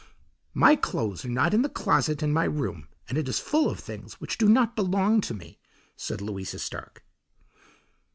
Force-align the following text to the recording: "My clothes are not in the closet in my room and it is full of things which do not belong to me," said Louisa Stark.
"My 0.55 0.75
clothes 0.75 1.23
are 1.25 1.29
not 1.29 1.53
in 1.53 1.61
the 1.61 1.69
closet 1.69 2.23
in 2.23 2.33
my 2.33 2.45
room 2.45 2.87
and 3.07 3.19
it 3.19 3.29
is 3.29 3.37
full 3.37 3.69
of 3.69 3.79
things 3.79 4.15
which 4.19 4.39
do 4.39 4.49
not 4.49 4.75
belong 4.75 5.21
to 5.21 5.35
me," 5.35 5.59
said 5.95 6.21
Louisa 6.23 6.57
Stark. 6.57 7.03